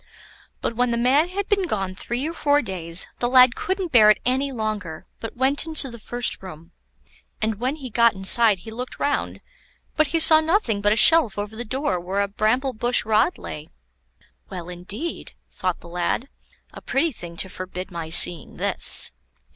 [0.61, 4.09] But when the man had been gone three or four days, the lad couldn't bear
[4.09, 6.71] it any longer, but went into the first room,
[7.39, 9.41] and when he got inside he looked round,
[9.95, 13.37] but he saw nothing but a shelf over the door where a bramble bush rod
[13.37, 13.67] lay.
[14.49, 15.33] Well, indeed!
[15.51, 16.29] thought the lad;
[16.73, 19.11] a pretty thing to forbid my seeing this.